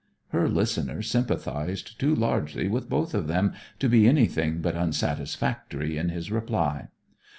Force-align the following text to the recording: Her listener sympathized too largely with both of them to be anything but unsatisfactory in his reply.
Her 0.29 0.49
listener 0.49 1.03
sympathized 1.03 1.99
too 1.99 2.15
largely 2.15 2.67
with 2.67 2.89
both 2.89 3.13
of 3.13 3.27
them 3.27 3.53
to 3.77 3.87
be 3.87 4.07
anything 4.07 4.59
but 4.59 4.75
unsatisfactory 4.75 5.95
in 5.95 6.09
his 6.09 6.31
reply. 6.31 6.87